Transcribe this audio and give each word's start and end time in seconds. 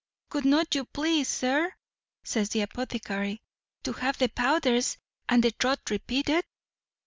"Would 0.33 0.45
not 0.45 0.73
you 0.73 0.85
please, 0.85 1.29
sir," 1.29 1.75
says 2.23 2.49
the 2.49 2.61
apothecary, 2.61 3.39
"to 3.83 3.93
have 3.93 4.17
the 4.17 4.29
powders 4.29 4.97
and 5.29 5.43
the 5.43 5.51
draught 5.51 5.91
repeated?" 5.91 6.43